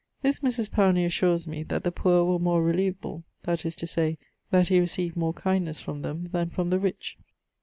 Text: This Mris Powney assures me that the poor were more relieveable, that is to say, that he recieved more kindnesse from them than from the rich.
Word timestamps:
This 0.23 0.39
Mris 0.39 0.67
Powney 0.67 1.05
assures 1.05 1.45
me 1.45 1.61
that 1.61 1.83
the 1.83 1.91
poor 1.91 2.23
were 2.23 2.39
more 2.39 2.63
relieveable, 2.63 3.21
that 3.43 3.67
is 3.67 3.75
to 3.75 3.85
say, 3.85 4.17
that 4.49 4.69
he 4.69 4.79
recieved 4.79 5.15
more 5.15 5.31
kindnesse 5.31 5.79
from 5.79 6.01
them 6.01 6.25
than 6.31 6.49
from 6.49 6.71
the 6.71 6.79
rich. 6.79 7.19